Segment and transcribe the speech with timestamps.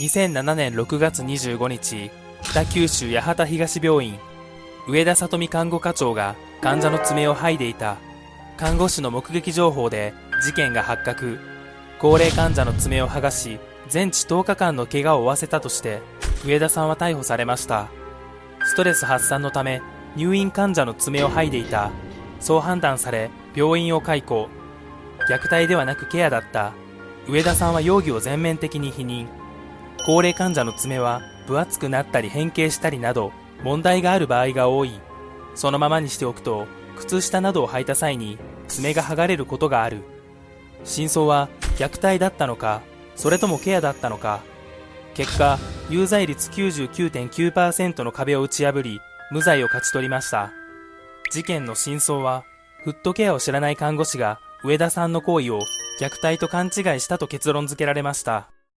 [0.00, 2.10] 2007年6月25日、
[2.42, 4.18] 北九州八幡東病院、
[4.88, 7.98] 上田里美看護課長が患者の爪を剥いでいた。
[8.56, 10.12] 看護師の目撃情報で
[10.44, 11.38] 事件が発覚。
[12.00, 16.02] 高齢患者の爪を剥がし、全治10日間の怪我を負わせたとして、
[16.44, 17.88] 上田さんは逮捕されました。
[18.64, 19.80] ストレス発散のため、
[20.16, 21.92] 入院患者の爪を剥いでいた。
[22.40, 24.48] そう判断され、病院を解雇。
[25.30, 26.72] 虐待ではなくケアだった。
[27.28, 29.43] 上田さんは容疑を全面的に否認。
[30.04, 35.00] 高齢患者の爪は分厚くなったり変形したりなど問題がある場合が多い。
[35.54, 38.38] そのままにしておくと靴下などを履いた際に
[38.68, 40.02] 爪が剥がれることがある。
[40.84, 42.82] 真相は虐待だったのか
[43.16, 44.42] それともケアだったのか。
[45.14, 50.52] 結果有罪率99.9%の壁を打ち破り無罪を勝ち取りました。
[51.30, 52.44] 事件の真相は
[52.82, 55.60] フットケアを知らない看護師が上田さんの行為を
[55.98, 58.50] 虐待と勘違いしたと結論付けられました。